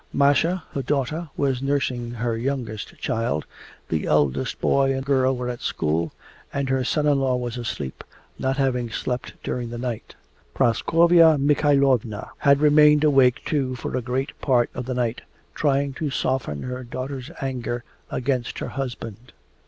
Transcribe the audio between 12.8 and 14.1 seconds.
awake too for a